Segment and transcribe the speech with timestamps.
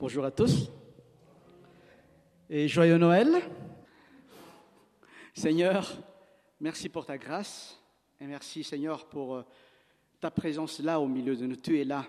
[0.00, 0.70] Bonjour à tous
[2.48, 3.42] et joyeux Noël.
[5.34, 5.92] Seigneur,
[6.60, 7.82] merci pour ta grâce
[8.20, 9.42] et merci Seigneur pour euh,
[10.20, 11.56] ta présence là au milieu de nous.
[11.56, 12.06] Tu es là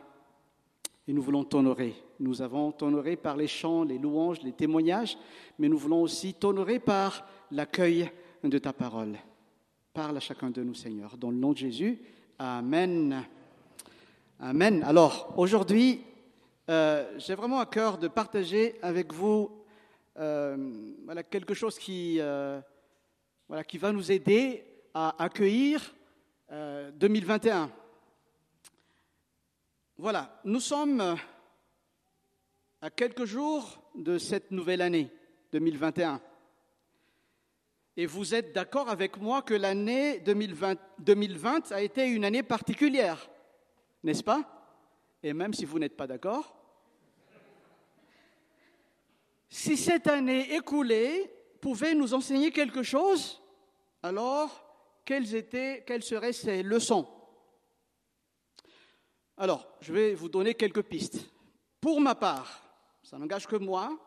[1.08, 1.96] et nous voulons t'honorer.
[2.20, 5.18] Nous avons t'honoré par les chants, les louanges, les témoignages,
[5.58, 8.12] mais nous voulons aussi t'honorer par l'accueil
[8.44, 9.18] de ta parole.
[9.96, 11.18] Parle à chacun de nous, Seigneur.
[11.18, 12.00] Dans le nom de Jésus,
[12.38, 13.26] Amen.
[14.40, 14.84] Amen.
[14.84, 16.02] Alors, aujourd'hui,
[16.70, 19.50] euh, j'ai vraiment à cœur de partager avec vous
[20.20, 22.62] euh, voilà, quelque chose qui, euh,
[23.48, 25.96] voilà, qui va nous aider à accueillir
[26.52, 27.72] 2021.
[29.98, 31.18] Voilà, nous sommes
[32.82, 35.12] à quelques jours de cette nouvelle année
[35.52, 36.22] 2021.
[37.98, 43.28] Et vous êtes d'accord avec moi que l'année 2020, 2020 a été une année particulière,
[44.04, 44.44] n'est-ce pas?
[45.22, 46.59] Et même si vous n'êtes pas d'accord,
[49.50, 53.42] si cette année écoulée pouvait nous enseigner quelque chose,
[54.04, 54.66] alors
[55.04, 57.08] quelles, étaient, quelles seraient ces leçons?
[59.38, 61.32] Alors, je vais vous donner quelques pistes.
[61.82, 62.62] Pour ma part,
[63.02, 63.98] ça n'engage que moi,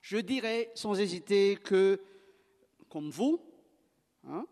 [0.00, 2.00] je dirais sans hésiter que,
[2.88, 3.40] comme vous,
[4.28, 4.46] hein,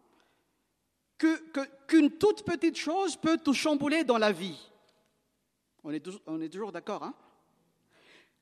[1.86, 4.58] qu'une toute petite chose peut tout chambouler dans la vie.
[5.84, 7.14] On est, on est toujours d'accord, hein?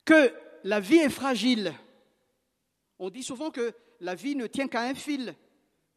[0.05, 0.33] Que
[0.65, 1.75] la vie est fragile.
[3.03, 5.35] On dit souvent que la vie ne tient qu'à un fil.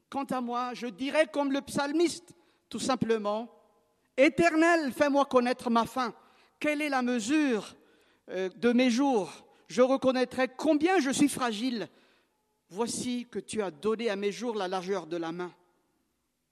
[0.10, 2.34] Quant à moi, je dirais comme le psalmiste,
[2.70, 3.54] tout simplement,
[4.16, 6.16] Éternel, fais-moi connaître ma fin.
[6.62, 7.76] Quelle est la mesure
[8.30, 9.46] euh, de mes jours?
[9.68, 11.90] Je reconnaîtrai combien je suis fragile.
[12.70, 15.54] Voici que tu as donné à mes jours la largeur de la main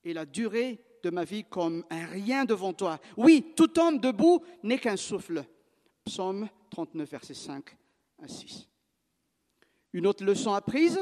[0.03, 2.99] et la durée de ma vie comme un rien devant toi.
[3.15, 5.45] Oui, tout homme debout n'est qu'un souffle.
[6.03, 7.77] Psaume 39, verset 5
[8.21, 8.70] à 6.
[9.94, 11.00] Une autre leçon apprise,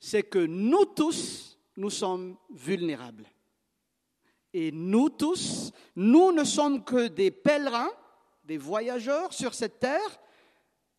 [0.00, 3.28] c'est que nous tous, nous sommes vulnérables.
[4.52, 7.90] Et nous tous, nous ne sommes que des pèlerins,
[8.44, 10.20] des voyageurs sur cette terre,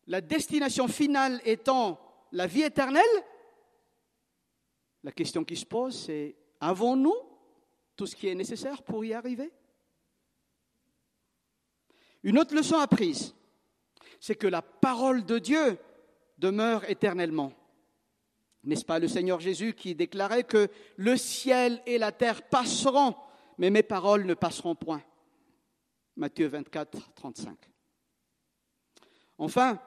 [0.06, 2.00] la destination finale étant
[2.32, 3.02] la vie éternelle.
[5.02, 7.14] La question qui se pose, c'est avons-nous
[7.96, 9.52] tout ce qui est nécessaire pour y arriver?
[12.22, 13.34] Une autre leçon apprise,
[14.18, 15.78] c'est que la parole de Dieu
[16.44, 17.54] demeure éternellement.
[18.64, 23.14] N'est-ce pas le Seigneur Jésus qui déclarait que le ciel et la terre passeront,
[23.56, 25.02] mais mes paroles ne passeront point?
[26.16, 27.56] Matthieu 24, 35.
[29.38, 29.80] Enfin,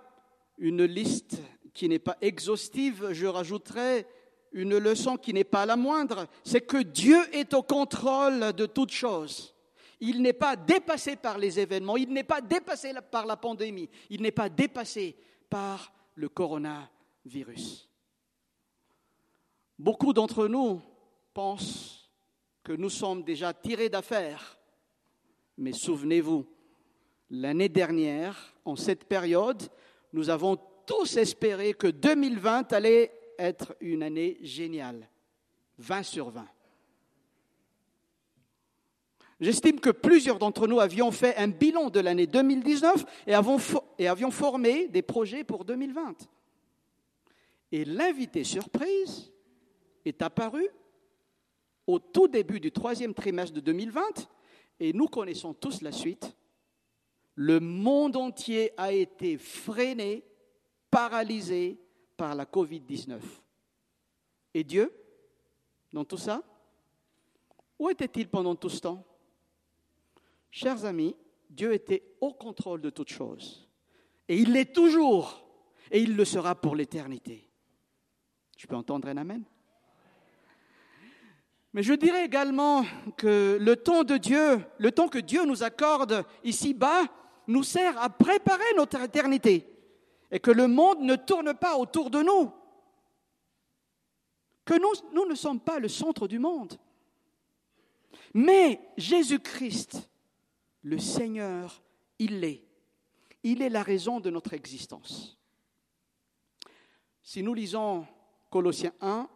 [0.57, 1.37] une liste
[1.75, 4.07] qui n'est pas exhaustive, je rajouterai
[4.51, 8.91] une leçon qui n'est pas la moindre, c'est que Dieu est au contrôle de toutes
[8.91, 9.53] choses.
[9.99, 14.23] Il n'est pas dépassé par les événements, il n'est pas dépassé par la pandémie, il
[14.23, 15.15] n'est pas dépassé
[15.49, 17.87] par le coronavirus.
[19.77, 20.81] Beaucoup d'entre nous
[21.33, 22.09] pensent
[22.63, 24.59] que nous sommes déjà tirés d'affaire,
[25.57, 26.45] mais souvenez-vous,
[27.29, 29.61] l'année dernière, en cette période,
[30.11, 30.57] nous avons
[30.87, 35.07] tous espéré que 2020 allait être une année géniale.
[35.77, 36.47] 20 sur 20.
[39.39, 43.33] J'estime que plusieurs d'entre nous avions fait un bilan de l'année 2019 et,
[43.99, 46.27] et avions formé des projets pour 2020.
[47.71, 49.31] Et l'invité surprise
[50.05, 50.67] est apparu
[51.85, 54.01] au tout début du troisième trimestre de 2020
[54.79, 56.35] et nous connaissons tous la suite.
[57.35, 60.23] Le monde entier a été freiné,
[60.89, 61.79] paralysé
[62.15, 63.19] par la Covid-19.
[64.55, 64.91] Et Dieu,
[65.93, 66.41] dans tout ça,
[67.77, 69.06] où était-il pendant tout ce temps?
[70.57, 71.15] Chers amis,
[71.51, 73.69] Dieu était au contrôle de toutes choses.
[74.27, 75.47] Et il l'est toujours.
[75.91, 77.47] Et il le sera pour l'éternité.
[78.57, 79.43] Tu peux entendre un Amen?
[81.73, 82.83] Mais je dirais également
[83.17, 87.03] que le temps de Dieu, le temps que Dieu nous accorde ici-bas,
[87.45, 89.63] nous sert à préparer notre éternité.
[90.31, 92.51] Et que le monde ne tourne pas autour de nous.
[94.65, 96.79] Que nous, nous ne sommes pas le centre du monde.
[98.33, 100.09] Mais Jésus-Christ
[100.87, 101.83] le Seigneur,
[102.17, 102.63] il l'est.
[103.43, 105.37] Il est la raison de notre existence.
[107.21, 108.07] Si nous lisons
[108.49, 109.27] Colossiens 1,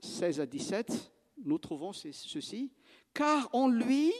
[0.00, 1.12] 16 à 17,
[1.44, 2.72] nous trouvons ceci.
[3.12, 4.12] Car en lui,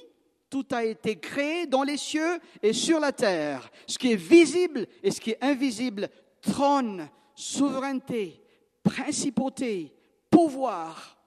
[0.50, 3.70] tout a été créé dans les cieux et sur la terre.
[3.86, 6.10] Ce qui est visible et ce qui est invisible,
[6.42, 8.42] trône, souveraineté,
[8.82, 9.94] principauté,
[10.30, 11.18] pouvoir,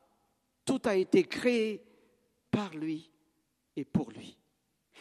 [0.64, 1.84] tout a été créé
[2.52, 3.10] par lui
[3.76, 4.38] et pour lui.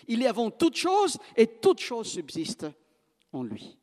[0.08, 2.66] Il est avant toute chose et toute chose subsiste
[3.32, 3.78] en lui.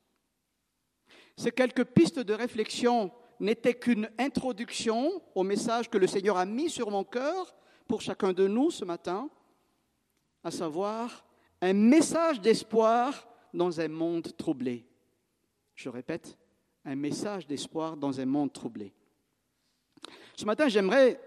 [1.37, 6.69] Ces quelques pistes de réflexion n'étaient qu'une introduction au message que le Seigneur a mis
[6.69, 7.55] sur mon cœur
[7.87, 9.29] pour chacun de nous ce matin,
[10.43, 11.25] à savoir
[11.61, 14.85] un message d'espoir dans un monde troublé.
[15.75, 16.37] Je répète,
[16.85, 18.93] un message d'espoir dans un monde troublé.
[20.35, 21.19] Ce matin, j'aimerais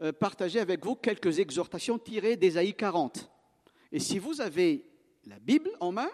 [0.00, 3.30] euh, partager avec vous quelques exhortations tirées d'Ésaïe 40.
[3.92, 4.84] Et si vous avez
[5.24, 6.10] la Bible en main,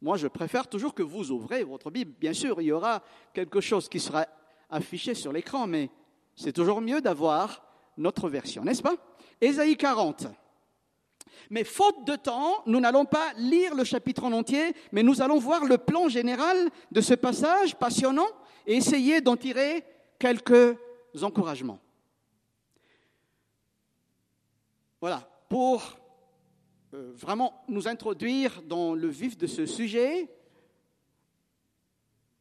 [0.00, 2.12] moi je préfère toujours que vous ouvrez votre Bible.
[2.18, 3.02] Bien sûr, il y aura
[3.32, 4.26] quelque chose qui sera
[4.68, 5.90] affiché sur l'écran, mais
[6.34, 7.62] c'est toujours mieux d'avoir
[7.96, 8.96] notre version, n'est-ce pas?
[9.40, 10.26] Ésaïe 40.
[11.50, 15.38] Mais faute de temps, nous n'allons pas lire le chapitre en entier, mais nous allons
[15.38, 18.28] voir le plan général de ce passage passionnant
[18.66, 19.84] et essayer d'en tirer
[20.18, 20.76] quelques
[21.20, 21.80] encouragements.
[25.00, 25.99] Voilà, pour
[26.92, 30.28] vraiment nous introduire dans le vif de ce sujet,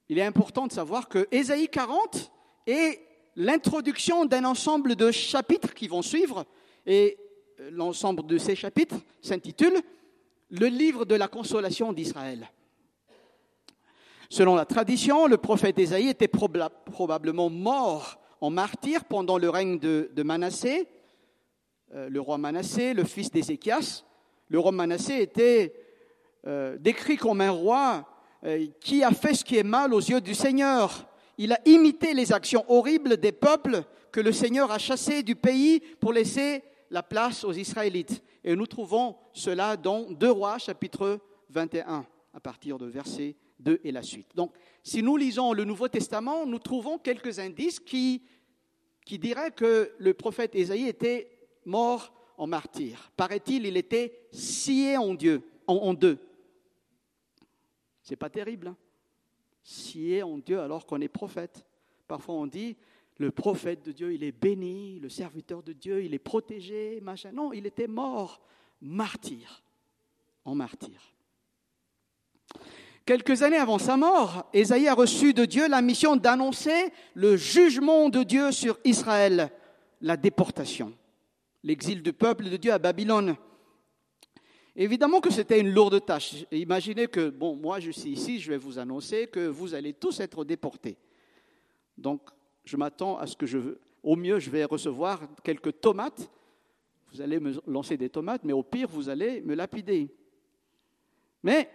[0.09, 2.31] il est important de savoir que Ésaïe 40
[2.65, 2.99] est
[3.35, 6.45] l'introduction d'un ensemble de chapitres qui vont suivre,
[6.85, 7.17] et
[7.59, 9.79] euh, l'ensemble de ces chapitres s'intitule
[10.49, 12.49] Le livre de la consolation d'Israël.
[14.31, 20.23] Selon la tradition, le prophète Ésaïe était probablement mort en martyr pendant le règne de,
[20.23, 20.87] Manassé,
[21.93, 24.03] euh, le roi Manassé, le fils d'Ézéchias,
[24.49, 25.73] le roi Manassé était
[26.47, 28.07] euh, décrit comme un roi
[28.43, 31.07] euh, qui a fait ce qui est mal aux yeux du Seigneur.
[31.37, 35.79] Il a imité les actions horribles des peuples que le Seigneur a chassés du pays
[35.99, 38.23] pour laisser la place aux Israélites.
[38.43, 41.19] Et nous trouvons cela dans 2 Rois, chapitre
[41.49, 44.29] 21, à partir de verset 2 et la suite.
[44.35, 44.53] Donc,
[44.83, 48.23] si nous lisons le Nouveau Testament, nous trouvons quelques indices qui,
[49.05, 51.29] qui diraient que le prophète Ésaïe était
[51.65, 53.11] mort en martyr.
[53.15, 56.17] Paraît-il, il était scié en Dieu, en, deux.
[58.01, 58.69] C'est pas terrible.
[58.69, 58.77] Hein
[59.61, 61.65] scié en Dieu alors qu'on est prophète.
[62.07, 62.75] Parfois on dit
[63.17, 67.31] le prophète de Dieu, il est béni, le serviteur de Dieu, il est protégé, machin.
[67.33, 68.39] Non, il était mort,
[68.81, 69.61] martyr,
[70.45, 71.13] en martyr.
[73.05, 78.07] Quelques années avant sa mort, Ésaïe a reçu de Dieu la mission d'annoncer le jugement
[78.07, 79.51] de Dieu sur Israël,
[79.99, 80.93] la déportation
[81.63, 83.35] l'exil du peuple de Dieu à Babylone.
[84.75, 86.45] Évidemment que c'était une lourde tâche.
[86.51, 90.19] Imaginez que, bon, moi je suis ici, je vais vous annoncer que vous allez tous
[90.19, 90.97] être déportés.
[91.97, 92.29] Donc,
[92.63, 96.29] je m'attends à ce que je, au mieux, je vais recevoir quelques tomates.
[97.11, 100.13] Vous allez me lancer des tomates, mais au pire, vous allez me lapider.
[101.43, 101.69] Mais,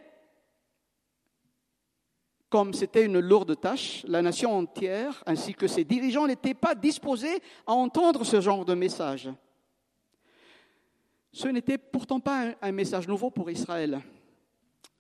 [2.49, 7.43] comme c'était une lourde tâche, la nation entière, ainsi que ses dirigeants, n'étaient pas disposés
[7.67, 9.29] à entendre ce genre de message.
[11.35, 14.01] Ce n'était pourtant pas un message nouveau pour Israël.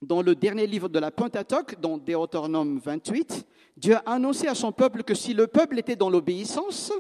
[0.02, 3.46] Dans le dernier livre de la Pentateuque, dans Deutéronome 28,
[3.76, 6.92] Dieu a annoncé à son peuple que si le peuple était dans l'obéissance,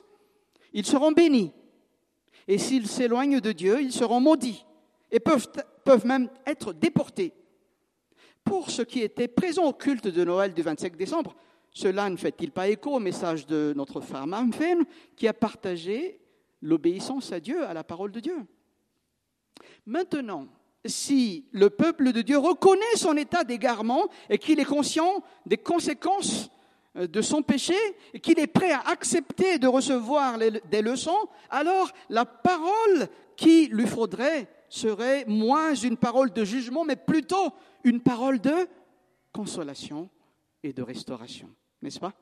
[0.72, 1.50] ils seront bénis.
[2.46, 4.64] Et s'ils s'éloignent de Dieu, ils seront maudits
[5.10, 5.48] et peuvent,
[5.84, 7.32] peuvent même être déportés.
[8.44, 11.34] Pour ce qui était présent au culte de Noël du 25 décembre,
[11.72, 14.84] cela ne fait-il pas écho au message de notre frère Manfen
[15.16, 16.20] qui a partagé
[16.62, 18.46] l'obéissance à Dieu, à la parole de Dieu?
[19.86, 20.48] Maintenant,
[20.86, 26.50] si le peuple de Dieu reconnaît son état d'égarement et qu'il est conscient des conséquences
[26.96, 27.76] euh, de son péché
[28.12, 33.86] et qu'il est prêt à accepter de recevoir des leçons, alors la parole qui lui
[33.86, 37.52] faudrait serait moins une parole de jugement, mais plutôt
[37.84, 38.68] une parole de
[39.32, 40.08] consolation
[40.62, 41.50] et de restauration.
[41.82, 42.14] N'est-ce pas?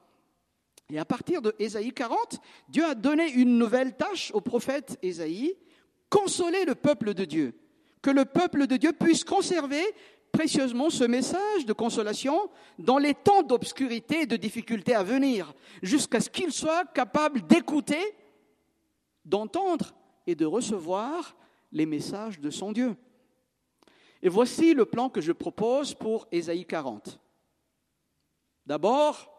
[0.91, 5.57] Et à partir de Ésaïe 40, Dieu a donné une nouvelle tâche au prophète Ésaïe
[6.13, 7.55] consoler le peuple de Dieu,
[8.03, 9.83] que le peuple de Dieu puisse conserver
[10.33, 16.21] précieusement ce message de consolation dans les temps d'obscurité et de difficulté à venir, jusqu'à
[16.21, 18.03] ce qu'il soit capable d'écouter,
[19.25, 19.95] d'entendre
[20.27, 21.37] et de recevoir
[21.71, 22.97] les messages de son Dieu.
[24.23, 27.21] Et voici le plan que je propose pour Ésaïe 40.
[28.67, 29.31] D'abord,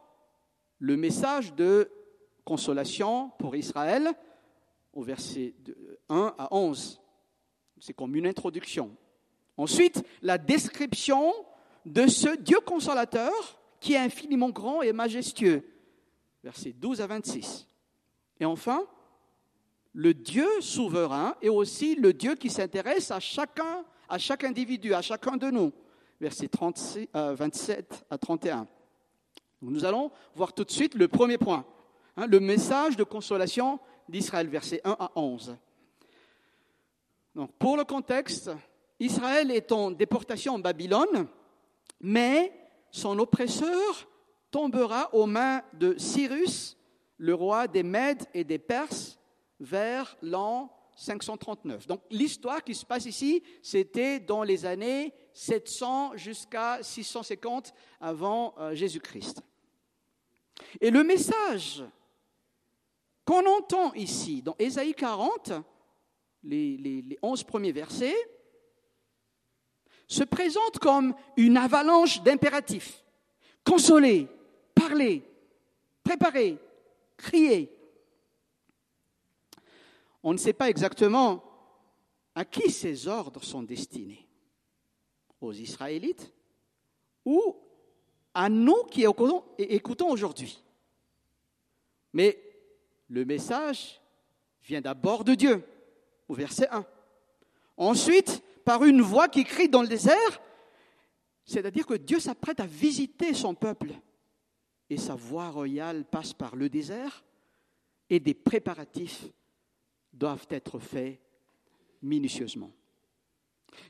[0.79, 1.89] le message de
[2.43, 4.11] consolation pour Israël,
[4.91, 5.55] au verset
[6.09, 7.02] 1 à 11.
[7.83, 8.95] C'est comme une introduction.
[9.57, 11.33] Ensuite, la description
[11.85, 13.33] de ce Dieu consolateur
[13.81, 15.67] qui est infiniment grand et majestueux.
[16.45, 17.67] Versets 12 à 26.
[18.39, 18.85] Et enfin,
[19.91, 25.01] le Dieu souverain et aussi le Dieu qui s'intéresse à chacun, à chaque individu, à
[25.01, 25.73] chacun de nous.
[26.21, 26.49] Versets
[27.13, 28.65] 27 à 31.
[29.61, 31.65] nous allons voir tout de suite le premier point,
[32.15, 35.57] hein, le message de consolation d'Israël, versets 1 à 11.
[37.57, 38.51] Pour le contexte,
[38.99, 41.27] Israël est en déportation en Babylone,
[41.99, 42.53] mais
[42.91, 44.07] son oppresseur
[44.51, 46.77] tombera aux mains de Cyrus,
[47.17, 49.17] le roi des Mèdes et des Perses,
[49.59, 51.87] vers l'an 539.
[51.87, 58.75] Donc l'histoire qui se passe ici, c'était dans les années 700 jusqu'à 650 avant euh,
[58.75, 59.41] Jésus-Christ.
[60.79, 61.83] Et le message
[63.25, 65.53] qu'on entend ici dans Ésaïe 40,
[66.43, 68.15] les, les, 11 premiers versets,
[70.07, 73.03] se présente comme une avalanche d'impératifs.
[73.63, 74.27] Consoler,
[74.75, 75.23] parler,
[76.03, 76.57] préparer,
[77.17, 77.71] crier.
[80.21, 81.43] On ne sait pas exactement
[82.35, 84.27] à qui ces ordres sont destinés.
[85.41, 86.31] Aux Israélites
[87.25, 87.55] ou
[88.33, 90.63] à nous qui écoutons aujourd'hui.
[92.13, 92.39] Mais
[93.09, 94.01] le message
[94.63, 95.63] vient d'abord de Dieu,
[96.33, 96.85] verset 1.
[97.77, 100.41] Ensuite, par une voix qui crie dans le désert,
[101.45, 103.91] c'est-à-dire que Dieu s'apprête à visiter son peuple.
[104.89, 107.23] Et sa voix royale passe par le désert
[108.09, 109.25] et des préparatifs
[110.11, 111.19] doivent être faits
[112.01, 112.71] minutieusement.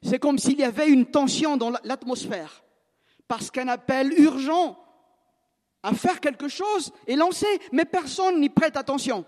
[0.02, 2.64] C'est comme s'il y avait une tension dans l'atmosphère,
[3.28, 4.80] parce qu'un appel urgent
[5.82, 9.26] à faire quelque chose est lancé, mais personne n'y prête attention.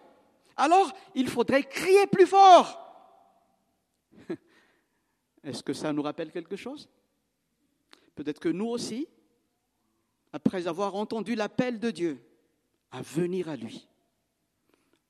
[0.56, 2.85] Alors, il faudrait crier plus fort.
[5.46, 6.90] Est-ce que ça nous rappelle quelque chose?
[8.16, 9.08] Peut-être que nous aussi,
[10.34, 12.20] après avoir entendu l'appel de Dieu
[12.92, 13.88] à venir à lui,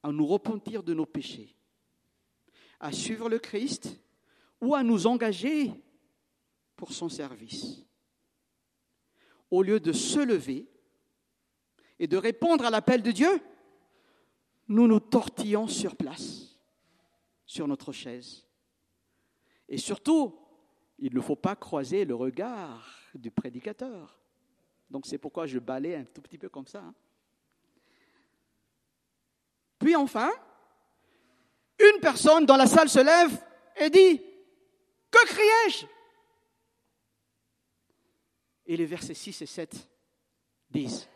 [0.04, 1.56] à nous repentir de nos péchés,
[2.82, 3.98] à suivre le Christ
[4.60, 5.72] ou à nous engager
[6.76, 7.84] pour son service,
[9.50, 10.68] au lieu de se lever
[11.98, 13.40] et de répondre à l'appel de Dieu,
[14.68, 16.58] nous nous tortillons sur place,
[17.46, 18.45] sur notre chaise.
[19.68, 20.38] Et surtout,
[21.00, 24.18] il ne faut pas croiser le regard du prédicateur.
[24.90, 26.80] Donc c'est pourquoi je balais un tout petit peu comme ça.
[26.80, 26.94] Hein.
[29.80, 30.32] Puis enfin,
[31.80, 33.44] une personne dans la salle se lève
[33.78, 34.22] et dit,
[35.12, 35.86] Que criais-je?
[38.68, 39.90] Et les versets 6 et 7
[40.72, 41.08] disent,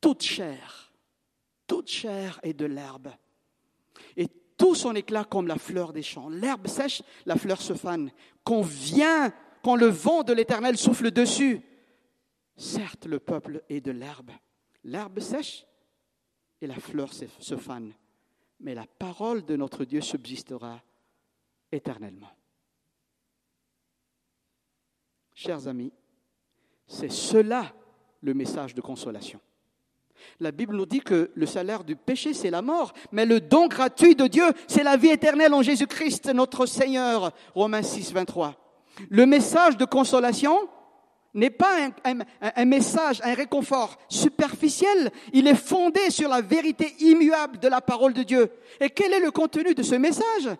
[0.00, 0.92] toute chair,
[1.66, 3.10] toute chair est de l'herbe.
[4.62, 6.28] Tout son éclat comme la fleur des champs.
[6.28, 8.12] L'herbe sèche, la fleur se fane.
[8.44, 11.60] Quand vient, quand le vent de l'Éternel souffle dessus,
[12.56, 14.30] certes le peuple est de l'herbe.
[14.84, 15.66] L'herbe sèche
[16.60, 17.92] et la fleur se fane.
[18.60, 20.80] Mais la parole de notre Dieu subsistera
[21.72, 22.30] éternellement.
[25.34, 25.92] Chers amis,
[26.86, 27.74] c'est cela
[28.20, 29.40] le message de consolation.
[30.40, 33.66] La Bible nous dit que le salaire du péché, c'est la mort, mais le don
[33.66, 37.32] gratuit de Dieu, c'est la vie éternelle en Jésus-Christ, notre Seigneur.
[37.54, 38.56] Romains 6, 23.
[39.08, 40.68] Le message de consolation
[41.34, 47.68] n'est pas un, message, un réconfort superficiel, il est fondé sur la vérité immuable de
[47.68, 48.50] la parole de Dieu.
[48.80, 50.50] Et quel est le contenu de ce message?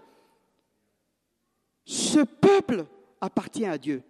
[1.85, 2.87] Ce peuple
[3.21, 4.03] appartient à Dieu.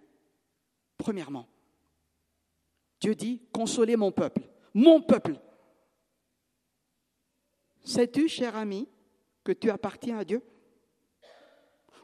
[0.97, 1.47] Premièrement,
[3.01, 4.41] Dieu dit, consolez mon peuple
[4.73, 5.39] mon peuple.
[7.83, 8.87] Sais-tu, cher ami,
[9.43, 10.41] que tu appartiens à Dieu?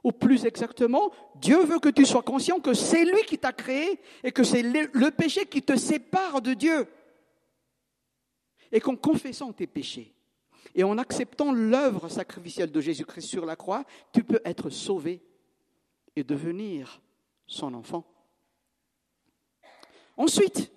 [0.03, 3.99] Ou plus exactement, Dieu veut que tu sois conscient que c'est lui qui t'a créé
[4.23, 6.87] et que c'est le péché qui te sépare de Dieu.
[8.71, 10.13] Et qu'en confessant tes péchés
[10.75, 13.83] et en acceptant l'œuvre sacrificielle de Jésus-Christ sur la croix,
[14.13, 15.21] tu peux être sauvé
[16.15, 17.01] et devenir
[17.47, 18.05] son enfant.
[20.15, 20.71] Ensuite,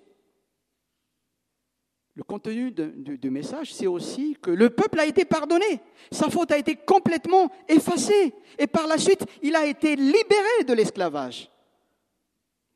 [2.15, 5.81] le contenu du, message, c'est aussi que le peuple a été pardonné.
[6.11, 8.35] Sa faute a été complètement effacée.
[8.59, 11.49] Et par la suite, il a été libéré de l'esclavage.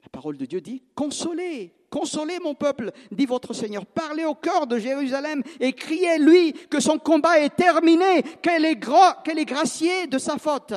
[0.01, 3.85] La parole de Dieu dit, consolez, consolez mon peuple, dit votre Seigneur.
[3.85, 8.79] Parlez au cœur de Jérusalem et criez-lui que son combat est terminé, qu'elle est,
[9.23, 10.73] qu'elle est graciée de sa faute,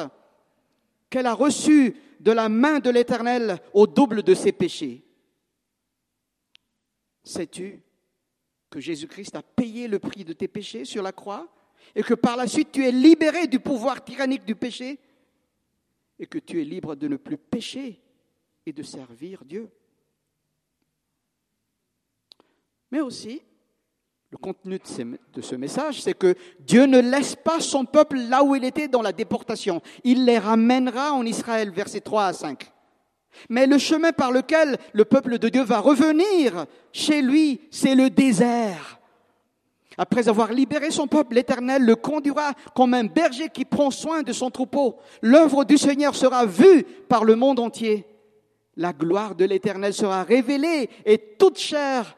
[1.09, 5.03] qu'elle a reçu de la main de l'Éternel au double de ses péchés.
[7.25, 7.83] Sais-tu
[8.71, 11.49] que Jésus-Christ a payé le prix de tes péchés sur la croix
[11.95, 14.99] et que par la suite tu es libéré du pouvoir tyrannique du péché
[16.19, 18.01] et que tu es libre de ne plus pécher
[18.65, 19.69] et de servir Dieu.
[22.91, 23.43] Mais aussi,
[24.31, 24.79] le contenu
[25.33, 28.89] de ce message, c'est que Dieu ne laisse pas son peuple là où il était
[28.89, 29.83] dans la déportation.
[30.05, 32.71] Il les ramènera en Israël, versets 3 à 5.
[33.49, 38.11] Mais le chemin par lequel le peuple de Dieu va revenir chez lui, c'est le
[38.11, 38.99] désert.
[39.97, 44.33] Après avoir libéré son peuple, l'Éternel le conduira comme un berger qui prend soin de
[44.33, 44.97] son troupeau.
[45.21, 48.07] L'œuvre du Seigneur sera vue par le monde entier.
[48.77, 52.17] La gloire de l'Éternel sera révélée et toute chair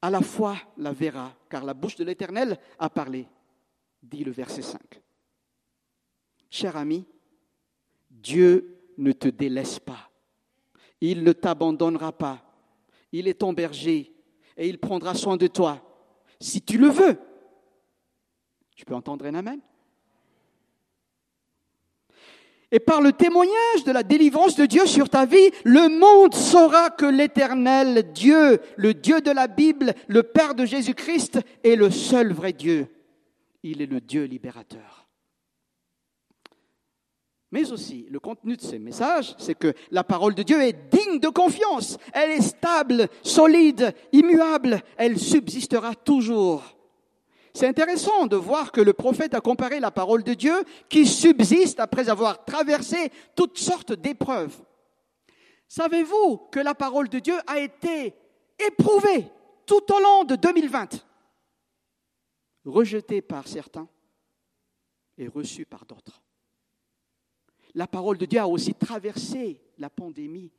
[0.00, 3.26] à la foi la verra, car la bouche de l'Éternel a parlé,
[4.02, 4.78] dit le verset 5.
[6.50, 7.06] Cher ami,
[8.10, 10.10] Dieu ne te délaisse pas.
[11.00, 12.42] Il ne t'abandonnera pas.
[13.12, 14.12] Il est ton berger
[14.56, 15.80] et il prendra soin de toi.
[16.40, 17.18] Si tu le veux,
[18.74, 19.60] tu peux entendre un Amen?
[22.70, 26.90] Et par le témoignage de la délivrance de Dieu sur ta vie, le monde saura
[26.90, 32.32] que l'éternel Dieu, le Dieu de la Bible, le Père de Jésus-Christ, est le seul
[32.32, 32.88] vrai Dieu.
[33.62, 35.03] Il est le Dieu libérateur.
[37.54, 41.20] Mais aussi, le contenu de ces messages, c'est que la parole de Dieu est digne
[41.20, 41.98] de confiance.
[42.12, 44.82] Elle est stable, solide, immuable.
[44.96, 46.64] Elle subsistera toujours.
[47.52, 51.78] C'est intéressant de voir que le prophète a comparé la parole de Dieu qui subsiste
[51.78, 54.60] après avoir traversé toutes sortes d'épreuves.
[55.68, 58.14] Savez-vous que la parole de Dieu a été
[58.58, 59.28] éprouvée
[59.64, 61.06] tout au long de 2020,
[62.64, 63.86] rejetée par certains
[65.16, 66.23] et reçue par d'autres
[67.74, 70.52] La parole de Dieu a aussi traversé la pandémie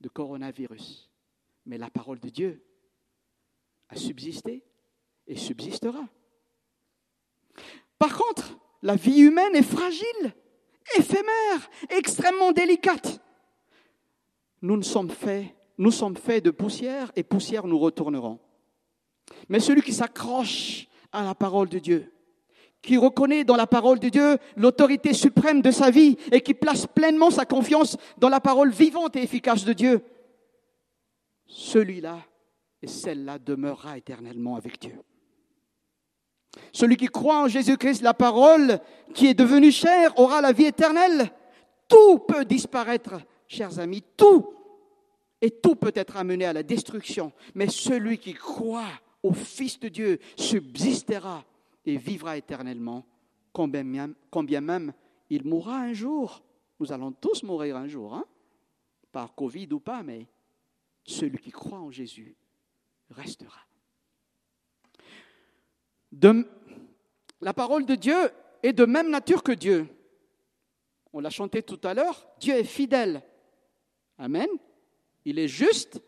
[0.00, 1.10] de coronavirus,
[1.64, 2.62] mais la parole de Dieu
[3.88, 4.62] a subsisté
[5.26, 6.06] et subsistera.
[7.98, 10.34] Par contre, la vie humaine est fragile,
[10.98, 13.20] éphémère, extrêmement délicate.
[14.60, 18.38] Nous, sommes faits, nous sommes faits de poussière et poussière nous retournerons.
[19.48, 22.12] Mais celui qui s'accroche à la parole de Dieu,
[22.82, 26.86] qui reconnaît dans la parole de Dieu l'autorité suprême de sa vie et qui place
[26.86, 30.02] pleinement sa confiance dans la parole vivante et efficace de Dieu,
[31.46, 32.18] celui-là
[32.82, 35.00] et celle-là demeurera éternellement avec Dieu.
[36.72, 38.80] Celui qui croit en Jésus-Christ, la parole
[39.14, 41.30] qui est devenue chair, aura la vie éternelle.
[41.88, 43.14] Tout peut disparaître,
[43.46, 44.52] chers amis, tout.
[45.40, 47.32] Et tout peut être amené à la destruction.
[47.54, 48.88] Mais celui qui croit
[49.22, 51.44] au Fils de Dieu subsistera
[51.86, 53.06] et vivra éternellement,
[53.52, 53.84] combien
[54.60, 54.92] même,
[55.30, 56.42] il mourra un jour.
[56.78, 58.26] Nous allons tous mourir un jour, hein?
[59.12, 60.26] par Covid ou pas, mais
[61.04, 62.36] celui qui croit en Jésus
[63.08, 63.66] restera
[67.40, 68.30] la parole de Dieu
[68.62, 69.88] est de même nature que Dieu.
[71.12, 73.22] On l'a chanté tout à l'heure, Dieu est fidèle.
[74.18, 74.48] Amen.
[75.24, 76.00] Il est juste,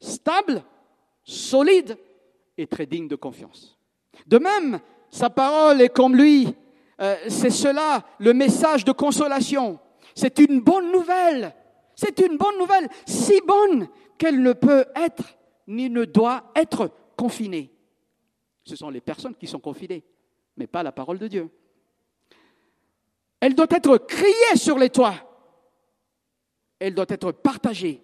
[0.00, 0.64] stable,
[1.24, 1.98] solide
[2.56, 3.78] et très digne de confiance.
[4.26, 4.80] De même,
[5.12, 6.48] sa parole est comme lui.
[7.00, 9.78] Euh, c'est cela le message de consolation.
[10.14, 11.54] C'est une bonne nouvelle.
[11.94, 13.86] C'est une bonne nouvelle, si bonne
[14.18, 15.36] qu'elle ne peut être
[15.68, 17.70] ni ne doit être confinée.
[18.64, 20.02] Ce sont les personnes qui sont confinées,
[20.56, 21.50] mais pas la parole de Dieu.
[23.40, 25.14] Elle doit être criée sur les toits.
[26.78, 28.02] Elle doit être partagée,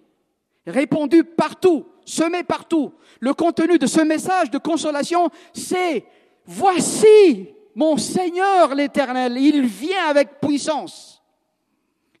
[0.67, 2.93] répandue partout, semée partout.
[3.19, 6.05] Le contenu de ce message de consolation, c'est
[6.51, 11.21] Voici mon Seigneur l'Éternel, il vient avec puissance.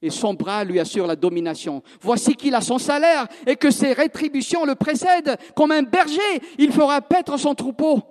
[0.03, 1.81] Et son bras lui assure la domination.
[1.99, 5.35] Voici qu'il a son salaire et que ses rétributions le précèdent.
[5.55, 6.21] Comme un berger,
[6.59, 8.03] il fera paître son troupeau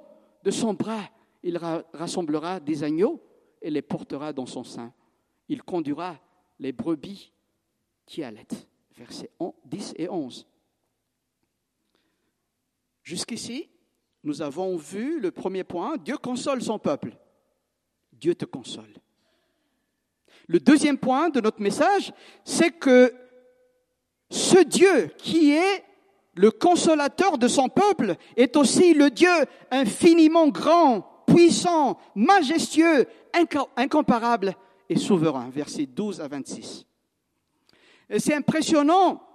[0.43, 1.09] de son bras,
[1.45, 1.57] il
[1.93, 3.23] rassemblera des agneaux
[3.63, 4.93] et les portera dans son sein.
[5.49, 6.19] Il conduira
[6.59, 7.33] les brebis
[8.07, 8.67] qui allaitent.
[8.97, 9.31] Versets
[9.67, 10.49] 10 et 11.
[13.05, 13.71] Jusqu'ici,
[14.25, 17.17] nous avons vu le premier point, Dieu console son peuple.
[18.13, 18.93] Dieu te console.
[20.47, 22.13] Le deuxième point de notre message,
[22.45, 23.13] c'est que
[24.31, 25.85] ce Dieu qui est
[26.35, 29.31] le consolateur de son peuple est aussi le Dieu
[29.71, 33.07] infiniment grand, puissant, majestueux,
[33.77, 34.55] incomparable
[34.89, 35.51] et souverain.
[35.51, 36.87] Versets 12 à 26.
[38.19, 39.28] C'est impressionnant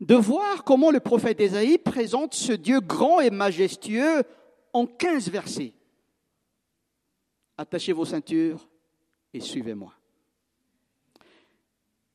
[0.00, 4.22] de voir comment le prophète Ésaïe présente ce Dieu grand et majestueux
[4.72, 5.72] en 15 versets.
[7.56, 8.68] Attachez vos ceintures
[9.34, 9.92] et suivez-moi.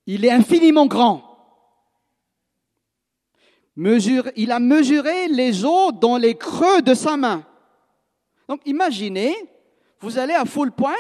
[0.05, 1.33] Il est infiniment grand
[3.75, 7.45] il a mesuré les eaux dans les creux de sa main.
[8.47, 9.33] Donc imaginez,
[9.99, 10.93] vous allez à Full Point,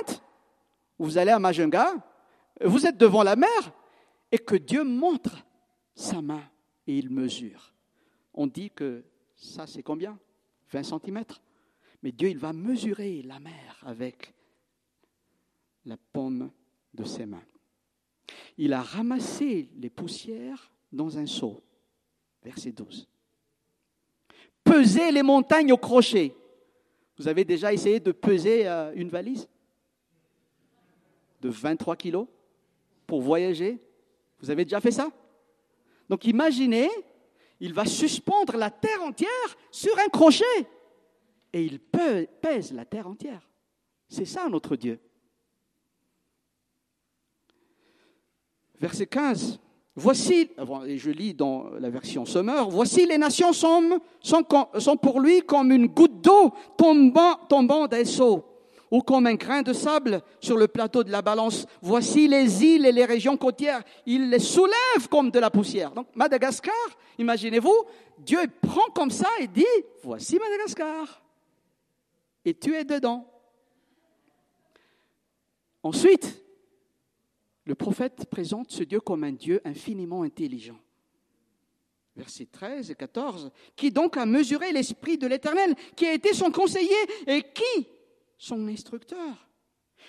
[0.97, 1.93] vous allez à Majunga,
[2.63, 3.49] vous êtes devant la mer,
[4.31, 5.45] et que Dieu montre
[5.93, 6.41] sa main
[6.87, 7.73] et il mesure.
[8.33, 9.03] On dit que
[9.35, 10.19] ça c'est combien?
[10.71, 11.23] 20 cm.
[12.01, 14.33] Mais Dieu, il va mesurer la mer avec
[15.85, 16.51] la paume
[16.93, 17.43] de ses mains.
[18.57, 21.61] Il a ramassé les poussières dans un seau
[22.43, 23.07] verset 12.
[24.63, 26.35] Peser les montagnes au crochet.
[27.17, 29.47] Vous avez déjà essayé de peser euh, une valise?
[31.41, 32.27] De 23 kilos?
[33.05, 33.79] Pour voyager?
[34.39, 35.11] Vous avez déjà fait ça?
[36.09, 36.89] Donc imaginez,
[37.59, 39.29] il va suspendre la terre entière
[39.71, 40.43] sur un crochet.
[41.53, 43.47] Et il pèse la terre entière.
[44.09, 44.99] C'est ça notre Dieu.
[48.79, 49.59] Verset 15.
[49.95, 53.99] Voici, je lis dans la version Sommer, voici les nations sont,
[55.01, 58.03] pour lui comme une goutte d'eau tombant, tombant des
[58.93, 61.65] ou comme un grain de sable sur le plateau de la balance.
[61.81, 65.89] Voici les îles et les régions côtières, il les soulève comme de la poussière.
[65.89, 66.75] Donc Madagascar,
[67.17, 67.85] imaginez-vous,
[68.19, 69.65] Dieu prend comme ça et dit,
[70.03, 71.23] voici Madagascar.
[72.45, 73.27] Et tu es dedans.
[75.81, 76.45] Ensuite,
[77.65, 80.77] le prophète présente ce Dieu comme un Dieu infiniment intelligent.
[82.15, 83.51] Versets 13 et 14.
[83.75, 86.93] Qui donc a mesuré l'Esprit de l'Éternel, qui a été son conseiller
[87.25, 87.87] et qui
[88.43, 89.47] son instructeur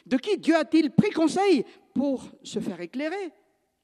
[0.05, 3.31] De qui Dieu a-t-il pris conseil pour se faire éclairer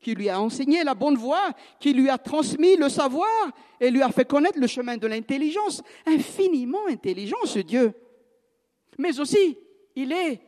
[0.00, 4.02] Qui lui a enseigné la bonne voie, qui lui a transmis le savoir et lui
[4.02, 5.82] a fait connaître le chemin de l'intelligence.
[6.04, 7.92] Infiniment intelligent ce Dieu.
[8.98, 9.56] Mais aussi,
[9.94, 10.40] il est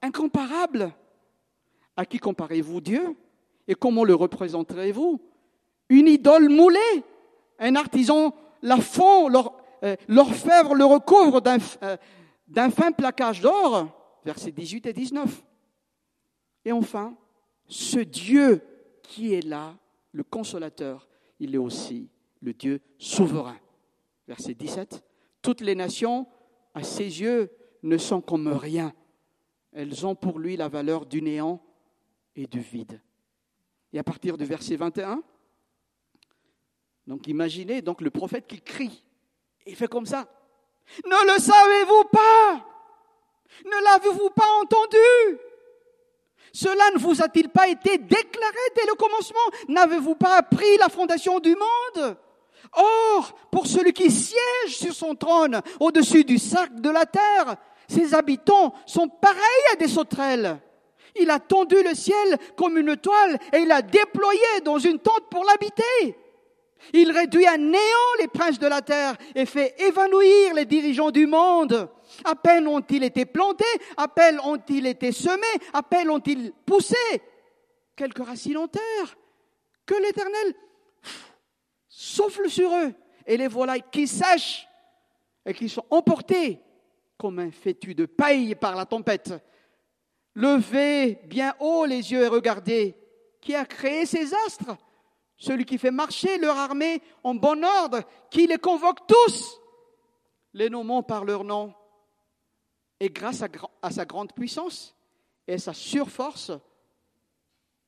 [0.00, 0.92] incomparable
[1.96, 3.14] à qui comparez-vous Dieu
[3.68, 5.20] Et comment le représenterez-vous?
[5.90, 7.04] Une idole moulée
[7.58, 9.30] Un artisan la fond,
[9.82, 11.42] euh, l'orfèvre le recouvre
[11.82, 11.96] euh,
[12.50, 15.42] d'un fin plaquage d'or Versets 18 et 19.
[16.64, 17.16] Et enfin,
[17.66, 18.62] ce Dieu
[19.02, 19.76] qui est là,
[20.12, 21.08] le consolateur,
[21.38, 22.10] il est aussi
[22.42, 23.58] le Dieu souverain.
[24.28, 25.02] Verset 17.
[25.42, 26.26] Toutes les nations,
[26.74, 27.50] à ses yeux,
[27.82, 28.92] ne sont comme rien.
[29.72, 31.62] Elles ont pour lui la valeur du néant
[32.36, 33.00] et du vide.
[33.92, 35.22] Et à partir du verset 21,
[37.06, 39.04] donc imaginez donc le prophète qui crie.
[39.66, 40.28] Il fait comme ça.
[41.04, 42.66] Ne le savez-vous pas?
[43.64, 45.38] Ne l'avez-vous pas entendu?
[46.52, 49.38] Cela ne vous a-t-il pas été déclaré dès le commencement?
[49.68, 52.16] N'avez-vous pas appris la fondation du monde?
[52.72, 57.56] Or, pour celui qui siège sur son trône au-dessus du cercle de la terre,
[57.88, 60.60] ses habitants sont pareils à des sauterelles.
[61.16, 65.28] Il a tendu le ciel comme une toile et il a déployé dans une tente
[65.28, 66.16] pour l'habiter.
[66.92, 71.26] Il réduit à néant les princes de la terre et fait évanouir les dirigeants du
[71.26, 71.88] monde.
[72.24, 73.64] À peine ont-ils été plantés,
[73.96, 76.96] à peine ont-ils été semés, à peine ont-ils poussé.
[77.96, 79.16] Quelques racines en terre.
[79.86, 80.54] Que l'Éternel
[81.88, 82.92] souffle sur eux
[83.26, 84.66] et les voilà qui sèchent
[85.44, 86.60] et qui sont emportés
[87.18, 89.34] comme un fétu de paille par la tempête.
[90.34, 92.96] Levez bien haut les yeux et regardez
[93.40, 94.76] qui a créé ces astres,
[95.40, 99.58] celui qui fait marcher leur armée en bon ordre, qui les convoque tous,
[100.52, 101.74] les nommant par leur nom.
[103.00, 103.42] Et grâce
[103.82, 104.94] à, sa grande puissance
[105.48, 106.52] et sa surforce,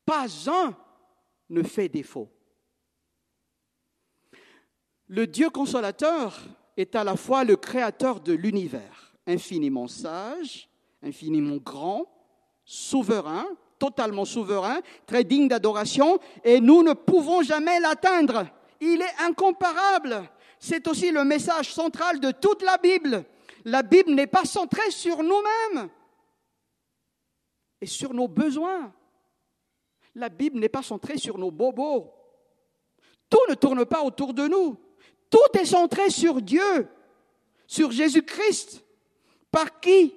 [0.06, 0.74] pas un
[1.50, 2.30] ne fait défaut.
[5.06, 6.40] Le Dieu consolateur
[6.78, 10.70] est à la fois le créateur de l'univers, infiniment sage,
[11.02, 12.06] infiniment grand,
[12.64, 13.46] souverain,
[13.82, 18.46] totalement souverain, très digne d'adoration, et nous ne pouvons jamais l'atteindre.
[18.80, 20.30] Il est incomparable.
[20.60, 23.24] C'est aussi le message central de toute la Bible.
[23.64, 25.88] La Bible n'est pas centrée sur nous-mêmes
[27.80, 28.92] et sur nos besoins.
[30.14, 32.14] La Bible n'est pas centrée sur nos bobos.
[33.28, 34.78] Tout ne tourne pas autour de nous.
[35.28, 36.86] Tout est centré sur Dieu,
[37.66, 38.84] sur Jésus-Christ,
[39.50, 40.14] par qui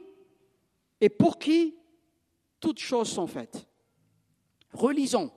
[1.01, 1.75] et pour qui
[2.65, 3.67] toutes choses sont faites.
[4.73, 5.32] Relisons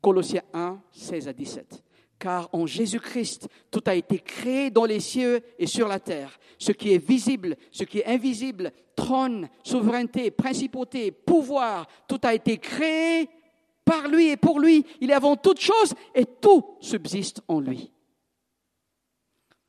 [0.00, 1.84] Colossiens 1, 16 à 17.
[2.18, 6.38] Car en Jésus-Christ, tout a été créé dans les cieux et sur la terre.
[6.58, 12.56] Ce qui est visible, ce qui est invisible, trône, souveraineté, principauté, pouvoir, tout a été
[12.56, 13.28] créé
[13.84, 14.86] par lui et pour lui.
[15.02, 17.92] Il est avant toute chose et tout subsiste en lui.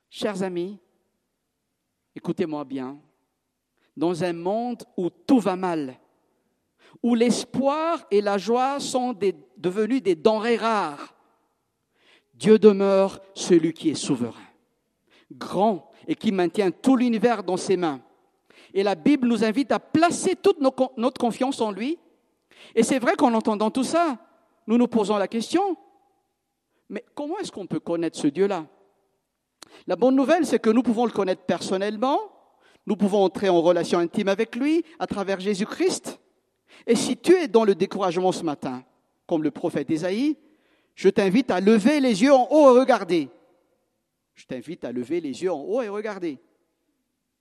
[0.09, 0.79] Chers amis,
[2.15, 3.01] écoutez-moi bien.
[3.97, 5.99] Dans un monde où tout va mal,
[7.03, 9.15] où l'espoir et la joie sont
[9.57, 11.15] devenus des denrées rares.
[12.33, 14.33] Dieu demeure celui qui est souverain,
[15.31, 18.01] grand et qui maintient tout l'univers dans ses mains.
[18.73, 21.97] Et la Bible nous invite à placer toute notre confiance en lui.
[22.75, 24.17] Et c'est vrai qu'en entendant tout ça,
[24.67, 25.77] nous nous posons la question,
[26.89, 28.65] mais comment est-ce qu'on peut connaître ce Dieu-là?
[29.87, 32.19] La bonne nouvelle, c'est que nous pouvons le connaître personnellement,
[32.85, 36.19] nous pouvons entrer en relation intime avec lui à travers Jésus-Christ,
[36.85, 38.83] et si tu es dans le découragement ce matin,
[39.27, 40.37] comme le prophète Isaïe,
[40.95, 43.29] je t'invite à lever les yeux en haut et regarder.
[44.33, 46.39] Je t'invite à lever les yeux en haut et regarder.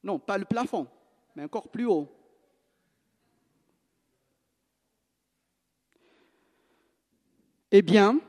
[0.02, 0.86] Non, pas le plafond,
[1.34, 2.08] mais encore plus haut.
[7.70, 8.20] Eh bien,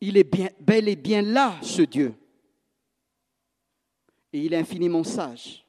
[0.00, 2.14] Il est bel et bien là, ce Dieu.
[4.32, 5.64] Et il est infiniment sage,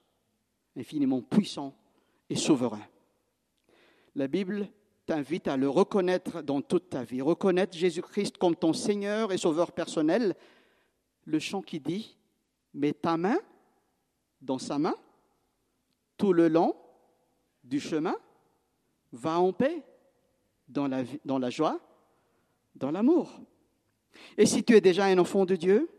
[0.78, 1.74] infiniment puissant
[2.30, 2.86] et souverain.
[4.16, 4.68] La Bible
[5.06, 7.22] t'invite à le reconnaître dans toute ta vie.
[7.22, 10.36] Reconnaître Jésus-Christ comme ton Seigneur et Sauveur personnel.
[11.26, 12.18] Le chant qui dit,
[12.74, 13.38] mets ta main
[14.42, 14.96] dans sa main
[16.18, 16.76] tout le long
[17.64, 18.16] du chemin,
[19.12, 19.82] va en paix,
[20.68, 21.80] dans la, dans la joie,
[22.76, 23.40] dans l'amour.
[24.38, 25.90] Et si tu es déjà un enfant de Dieu,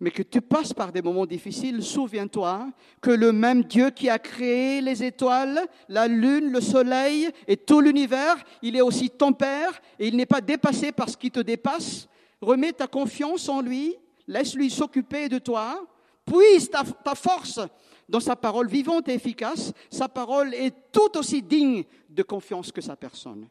[0.00, 2.70] mais que tu passes par des moments difficiles, souviens-toi
[3.02, 7.82] que le même Dieu qui a créé les étoiles, la lune, le soleil et tout
[7.82, 11.40] l'univers, il est aussi ton Père et il n'est pas dépassé par ce qui te
[11.40, 12.08] dépasse.
[12.40, 13.94] Remets ta confiance en lui,
[14.26, 15.86] laisse-lui s'occuper de toi,
[16.24, 17.60] puise ta, ta force
[18.08, 19.74] dans sa parole vivante et efficace.
[19.90, 23.48] Sa parole est tout aussi digne de confiance que sa personne.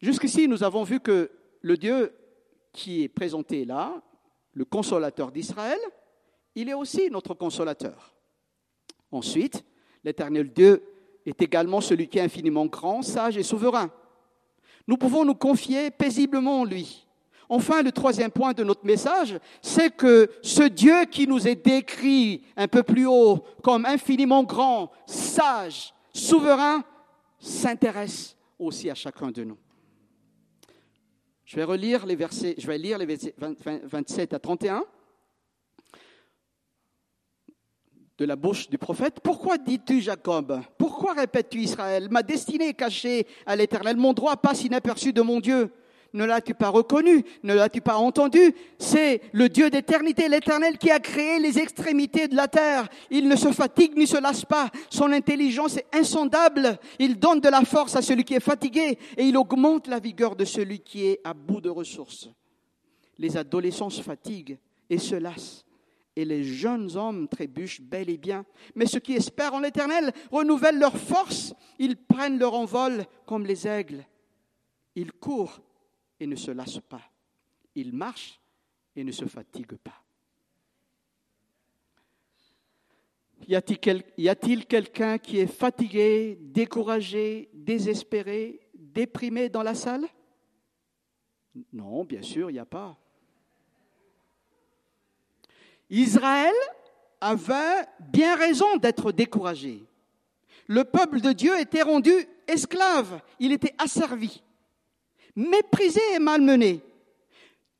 [0.00, 2.12] Jusqu'ici, nous avons vu que le Dieu
[2.72, 4.02] qui est présenté là,
[4.52, 5.78] le consolateur d'Israël,
[6.54, 8.14] il est aussi notre consolateur.
[9.10, 9.64] Ensuite,
[10.04, 10.82] l'éternel Dieu
[11.24, 13.90] est également celui qui est infiniment grand, sage et souverain.
[14.86, 17.06] Nous pouvons nous confier paisiblement en lui.
[17.48, 22.44] Enfin, le troisième point de notre message, c'est que ce Dieu qui nous est décrit
[22.56, 26.82] un peu plus haut comme infiniment grand, sage, souverain,
[27.38, 29.58] s'intéresse aussi à chacun de nous.
[31.52, 34.86] Je vais relire les versets, je vais lire les versets 27 à 31
[38.16, 39.20] de la bouche du prophète.
[39.22, 40.62] Pourquoi dis-tu Jacob?
[40.78, 42.08] Pourquoi répètes-tu Israël?
[42.10, 45.70] Ma destinée est cachée à l'Éternel, mon droit passe inaperçu de mon Dieu.
[46.14, 47.24] Ne l'as-tu pas reconnu?
[47.42, 48.54] Ne l'as-tu pas entendu?
[48.78, 52.88] C'est le Dieu d'éternité, l'Éternel, qui a créé les extrémités de la terre.
[53.10, 54.70] Il ne se fatigue ni se lasse pas.
[54.90, 56.78] Son intelligence est insondable.
[56.98, 60.36] Il donne de la force à celui qui est fatigué et il augmente la vigueur
[60.36, 62.28] de celui qui est à bout de ressources.
[63.18, 64.58] Les adolescents se fatiguent
[64.90, 65.64] et se lassent.
[66.14, 68.44] Et les jeunes hommes trébuchent bel et bien.
[68.74, 71.54] Mais ceux qui espèrent en l'Éternel renouvellent leur force.
[71.78, 74.04] Ils prennent leur envol comme les aigles.
[74.94, 75.62] Ils courent
[76.22, 77.02] et ne se lasse pas.
[77.74, 78.40] Il marche
[78.94, 80.00] et ne se fatigue pas.
[83.48, 90.06] Y a-t-il quelqu'un qui est fatigué, découragé, désespéré, déprimé dans la salle?
[91.72, 92.96] Non, bien sûr, il n'y a pas.
[95.90, 96.54] Israël
[97.20, 99.82] avait bien raison d'être découragé.
[100.68, 102.12] Le peuple de Dieu était rendu
[102.46, 104.40] esclave, il était asservi
[105.36, 106.82] méprisé et malmené.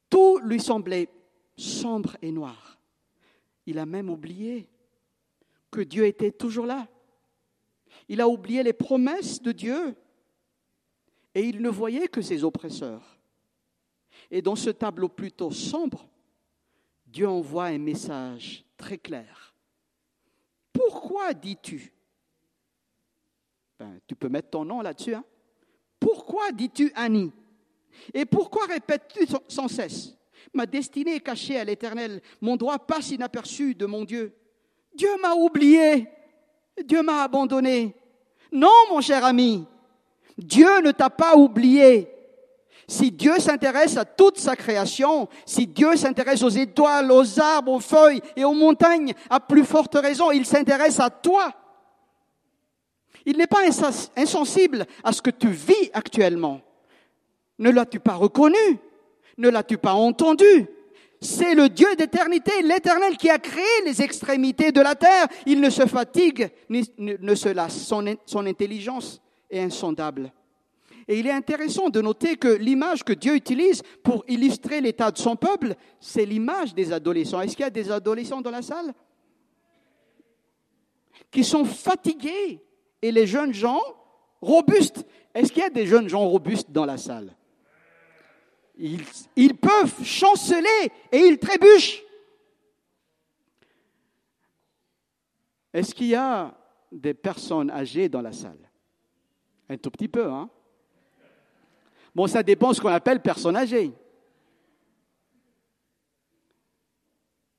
[0.09, 1.09] Tout lui semblait
[1.57, 2.79] sombre et noir.
[3.67, 4.69] Il a même oublié
[5.71, 6.87] que Dieu était toujours là.
[8.09, 9.95] Il a oublié les promesses de Dieu
[11.35, 13.19] et il ne voyait que ses oppresseurs.
[14.31, 16.09] Et dans ce tableau plutôt sombre,
[17.07, 19.55] Dieu envoie un message très clair.
[20.73, 21.93] Pourquoi dis-tu?
[23.79, 25.15] Ben, Tu peux mettre ton nom là-dessus.
[25.15, 25.25] Hein?
[26.01, 27.33] Pourquoi dis-tu Annie?
[28.13, 30.17] Et pourquoi répètes-tu sans cesse
[30.53, 34.35] Ma destinée est cachée à l'Éternel, mon droit passe inaperçu de mon Dieu.
[34.95, 36.09] Dieu m'a oublié,
[36.85, 37.95] Dieu m'a abandonné.
[38.51, 39.65] Non, mon cher ami,
[40.37, 42.09] Dieu ne t'a pas oublié.
[42.89, 47.81] Si Dieu s'intéresse à toute sa création, si Dieu s'intéresse aux étoiles, aux arbres, aux
[47.81, 51.53] feuilles et aux montagnes, à plus forte raison, il s'intéresse à toi.
[53.25, 53.63] Il n'est pas
[54.17, 56.61] insensible à ce que tu vis actuellement.
[57.59, 58.79] Ne l'as-tu pas reconnu?
[59.39, 60.67] Ne l'as-tu pas entendu?
[61.21, 65.29] C'est le Dieu d'éternité, l'Éternel qui a créé les extrémités de la terre.
[65.47, 67.81] Il ne se fatigue ni ne se lasse.
[67.81, 70.33] Son, son intelligence est insondable.
[71.07, 75.19] Et il est intéressant de noter que l'image que Dieu utilise pour illustrer l'état de
[75.19, 77.41] son peuple, c'est l'image des adolescents.
[77.41, 78.93] Est-ce qu'il y a des adolescents dans la salle?
[81.31, 82.61] Qui sont fatigués
[83.01, 83.81] et les jeunes gens
[84.41, 87.35] robustes Est-ce qu'il y a des jeunes gens robustes dans la salle?
[88.77, 92.03] Ils, peuvent chanceler et ils trébuchent.
[95.73, 96.55] Est-ce qu'il y a
[96.91, 98.71] des personnes âgées dans la salle?
[99.69, 100.51] Un tout petit peu, hein?
[102.15, 103.93] Bon, ça dépend ce qu'on appelle personne âgée.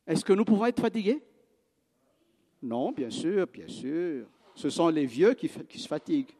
[0.05, 1.23] Est-ce que nous pouvons être fatigués?
[2.61, 4.27] Non, bien sûr, bien sûr.
[4.53, 6.35] Ce sont les vieux qui, qui se fatiguent.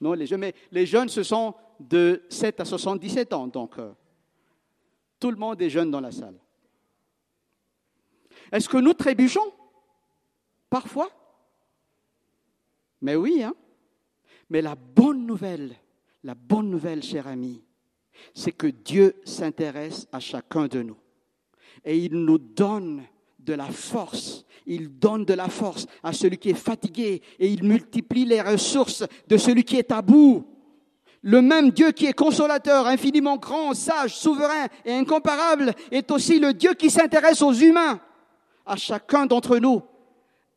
[0.00, 1.54] Non, les jeunes, mais les jeunes, ce sont
[1.88, 3.46] de 7 à 77 ans.
[3.46, 3.92] Donc, euh,
[5.18, 6.38] tout le monde est jeune dans la salle.
[8.52, 9.52] Est-ce que nous trébuchons?
[10.70, 11.10] Parfois
[13.00, 13.54] Mais oui, hein
[14.50, 15.76] Mais la bonne nouvelle,
[16.22, 17.62] la bonne nouvelle, cher ami,
[18.34, 20.98] c'est que Dieu s'intéresse à chacun de nous.
[21.84, 23.02] Et il nous donne
[23.38, 24.44] de la force.
[24.66, 29.04] Il donne de la force à celui qui est fatigué et il multiplie les ressources
[29.28, 30.46] de celui qui est à bout.
[31.26, 36.52] Le même Dieu qui est consolateur, infiniment grand, sage, souverain et incomparable est aussi le
[36.52, 37.98] Dieu qui s'intéresse aux humains,
[38.66, 39.80] à chacun d'entre nous.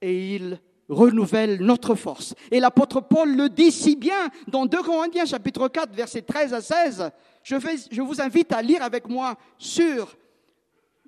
[0.01, 2.35] Et il renouvelle notre force.
[2.51, 6.59] Et l'apôtre Paul le dit si bien dans 2 Corinthiens chapitre 4 versets 13 à
[6.59, 7.11] 16.
[7.43, 10.17] Je, vous invite à lire avec moi sur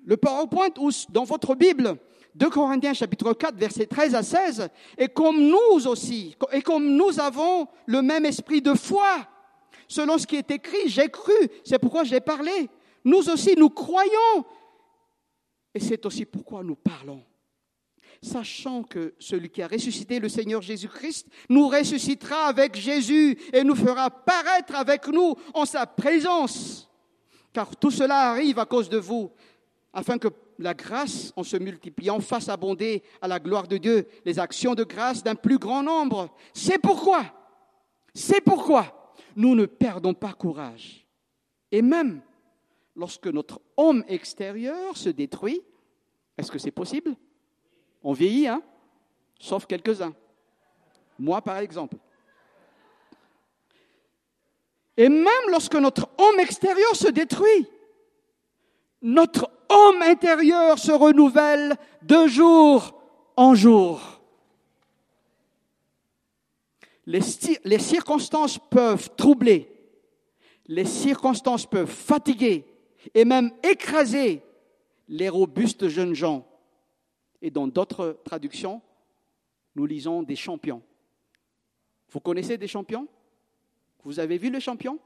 [0.02, 1.98] le PowerPoint ou dans votre Bible.
[2.34, 4.68] 2 Corinthiens chapitre 4 versets 13 à 16.
[4.96, 9.26] Et comme nous aussi, et comme nous avons le même esprit de foi,
[9.90, 12.70] selon ce qui est écrit, j'ai cru, c'est pourquoi j'ai parlé.
[13.04, 14.44] Nous aussi, nous croyons.
[15.74, 17.22] Et c'est aussi pourquoi nous parlons
[18.22, 23.74] sachant que celui qui a ressuscité le Seigneur Jésus-Christ nous ressuscitera avec Jésus et nous
[23.74, 26.90] fera paraître avec nous en sa présence.
[27.54, 29.32] Car tout cela arrive à cause de vous,
[29.94, 34.38] afin que la grâce, en se multipliant, fasse abonder à la gloire de Dieu les
[34.38, 36.28] actions de grâce d'un plus grand nombre.
[36.52, 37.24] C'est pourquoi,
[38.12, 38.99] c'est pourquoi
[39.36, 41.06] nous ne perdons pas courage.
[41.72, 42.20] Et même
[42.96, 45.62] lorsque notre homme extérieur se détruit,
[46.36, 47.14] est-ce que c'est possible?
[48.02, 48.62] On vieillit, hein?
[49.38, 50.14] Sauf quelques-uns.
[51.18, 51.96] Moi, par exemple.
[54.96, 57.66] Et même lorsque notre homme extérieur se détruit,
[59.02, 63.00] notre homme intérieur se renouvelle de jour
[63.36, 64.19] en jour.
[67.06, 69.68] Les, circonstances peuvent troubler,
[70.66, 72.64] les circonstances peuvent fatiguer
[73.14, 74.42] et même écraser
[75.08, 76.46] les robustes jeunes gens
[77.42, 78.82] et dans d'autres traductions,
[79.74, 80.82] nous lisons des champions.
[82.10, 83.08] Vous connaissez des champions?
[84.04, 84.98] Vous avez vu les champions?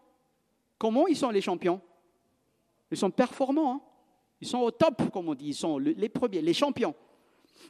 [0.79, 1.81] Comment ils sont les champions?
[2.91, 3.75] Ils sont performants.
[3.75, 3.81] Hein
[4.41, 5.49] ils sont au top, comme on dit.
[5.49, 6.95] Ils sont les premiers, les champions.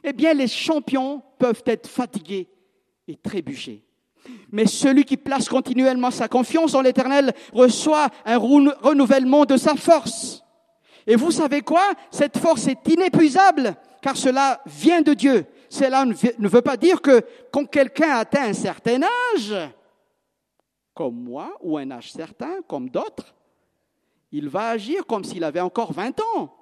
[0.03, 2.49] Eh bien, les champions peuvent être fatigués
[3.07, 3.84] et trébuchés.
[4.51, 10.43] Mais celui qui place continuellement sa confiance en l'Éternel reçoit un renouvellement de sa force.
[11.07, 11.83] Et vous savez quoi?
[12.11, 15.45] Cette force est inépuisable car cela vient de Dieu.
[15.69, 19.01] Cela ne veut pas dire que quand quelqu'un atteint un certain
[19.33, 19.55] âge,
[20.93, 23.33] comme moi, ou un âge certain, comme d'autres,
[24.31, 26.55] il va agir comme s'il avait encore 20 ans.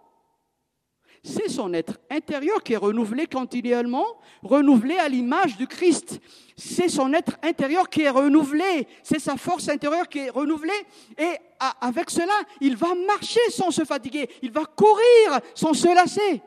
[1.25, 4.05] C'est son être intérieur qui est renouvelé continuellement,
[4.41, 6.19] renouvelé à l'image du Christ.
[6.57, 10.71] C'est son être intérieur qui est renouvelé, c'est sa force intérieure qui est renouvelée.
[11.17, 11.37] Et
[11.79, 16.41] avec cela, il va marcher sans se fatiguer, il va courir sans se lasser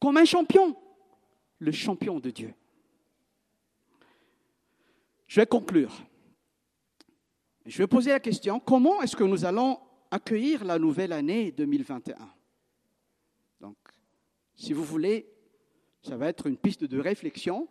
[0.00, 0.74] comme un champion,
[1.60, 2.52] le champion de Dieu.
[5.28, 5.92] Je vais conclure.
[7.64, 9.78] Je vais poser la question, comment est-ce que nous allons
[10.10, 12.41] accueillir la nouvelle année 2021 Donc,
[14.54, 15.26] si vous voulez,
[16.02, 17.68] ça va être une piste de réflexion,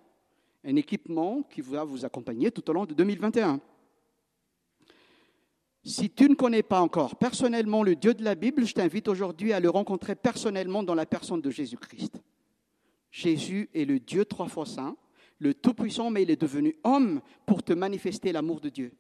[0.64, 3.60] un équipement qui va vous accompagner tout au long de 2021.
[5.84, 9.52] Si tu ne connais pas encore personnellement le Dieu de la Bible, je t'invite aujourd'hui
[9.52, 12.22] à le rencontrer personnellement dans la personne de Jésus-Christ.
[13.10, 14.96] Jésus est le Dieu trois fois saint,
[15.40, 18.94] le Tout-Puissant, mais il est devenu homme pour te manifester l'amour de Dieu.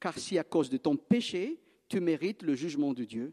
[0.00, 3.32] Car si à cause de ton péché, tu mérites le jugement de Dieu,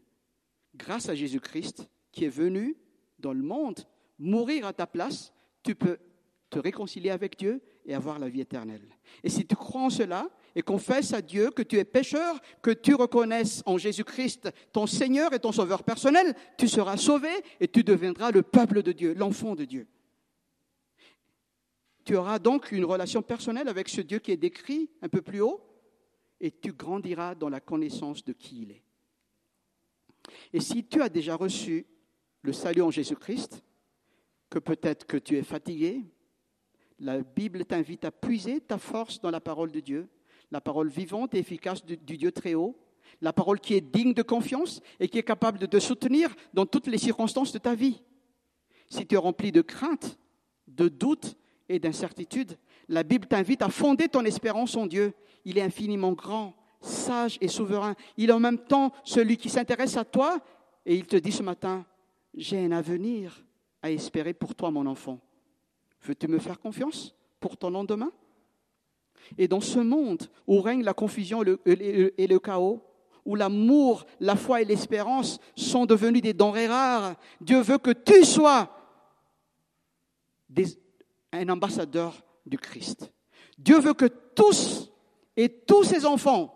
[0.76, 2.76] grâce à Jésus-Christ qui est venu
[3.26, 3.80] dans le monde
[4.20, 5.32] mourir à ta place,
[5.64, 5.98] tu peux
[6.48, 8.88] te réconcilier avec Dieu et avoir la vie éternelle.
[9.24, 12.70] Et si tu crois en cela, et confesse à Dieu que tu es pécheur, que
[12.70, 17.28] tu reconnaisses en Jésus-Christ ton Seigneur et ton Sauveur personnel, tu seras sauvé
[17.60, 19.86] et tu deviendras le peuple de Dieu, l'enfant de Dieu.
[22.04, 25.40] Tu auras donc une relation personnelle avec ce Dieu qui est décrit un peu plus
[25.40, 25.60] haut
[26.40, 28.84] et tu grandiras dans la connaissance de qui il est.
[30.52, 31.86] Et si tu as déjà reçu
[32.46, 33.64] le salut en Jésus-Christ,
[34.48, 36.04] que peut-être que tu es fatigué,
[37.00, 40.08] la Bible t'invite à puiser ta force dans la parole de Dieu
[40.52, 42.78] la parole vivante et efficace du, Dieu très haut,
[43.20, 46.66] la parole qui est digne de confiance et qui est capable de te soutenir dans
[46.66, 48.00] toutes les circonstances de ta vie.
[48.88, 50.16] Si tu es rempli de crainte,
[50.68, 51.36] de doute
[51.68, 52.56] et d'incertitude,
[52.88, 55.14] la Bible t'invite à fonder ton espérance en Dieu.
[55.44, 57.96] Il est infiniment grand, sage et souverain.
[58.16, 60.38] Il est en même temps celui qui s'intéresse à toi
[60.84, 61.84] et il te dit ce matin,
[62.36, 63.44] j'ai un avenir
[63.82, 65.18] à espérer pour toi, mon enfant.
[66.02, 68.12] Veux-tu me faire confiance pour ton lendemain?
[69.38, 72.80] Et dans ce monde où règne la confusion et le, chaos,
[73.24, 78.24] où l'amour, la foi et l'espérance sont devenus des denrées rares, Dieu veut que tu
[78.24, 78.70] sois
[81.32, 83.10] un ambassadeur du Christ.
[83.58, 84.92] Dieu veut que tous
[85.36, 86.52] et tous ses enfants,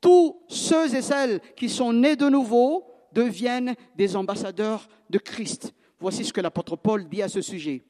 [0.00, 5.74] tous ceux et celles qui sont nés de nouveau deviennent des ambassadeurs de Christ.
[6.00, 7.82] Voici ce que l'apôtre Paul dit à ce sujet.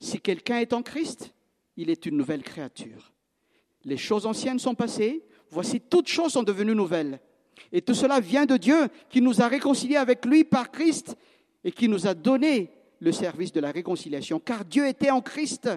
[0.00, 1.32] Si quelqu'un est en Christ,
[1.76, 3.12] il est une nouvelle créature.
[3.84, 7.20] Les choses anciennes sont passées, voici toutes choses sont devenues nouvelles.
[7.72, 11.16] Et tout cela vient de Dieu qui nous a réconciliés avec lui par Christ
[11.62, 14.40] et qui nous a donné le service de la réconciliation.
[14.40, 15.68] Car Dieu était en Christ,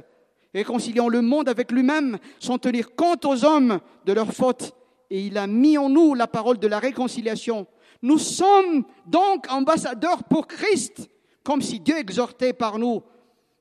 [0.53, 4.73] réconciliant le monde avec lui-même sans tenir compte aux hommes de leurs fautes.
[5.09, 7.67] Et il a mis en nous la parole de la réconciliation.
[8.01, 11.09] Nous sommes donc ambassadeurs pour Christ,
[11.43, 13.01] comme si Dieu exhortait par nous.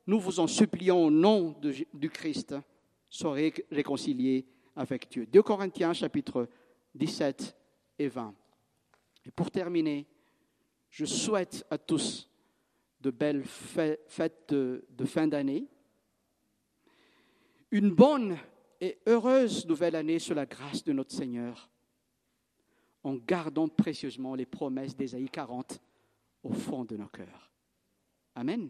[0.07, 1.55] Nous vous en supplions au nom
[1.93, 2.55] du Christ,
[3.09, 5.27] soyez réconciliés avec Dieu.
[5.27, 6.49] 2 Corinthiens chapitre
[6.95, 7.57] 17
[7.99, 8.35] et 20.
[9.25, 10.07] Et pour terminer,
[10.91, 12.31] je souhaite à tous
[13.01, 15.67] de belles fêtes de, fin d'année,
[17.71, 18.37] une bonne
[18.81, 21.69] et heureuse nouvelle année sur la grâce de notre Seigneur,
[23.07, 25.81] en gardant précieusement les promesses d'Ésaïe 40
[26.43, 27.53] au fond de nos cœurs.
[28.35, 28.69] Amen.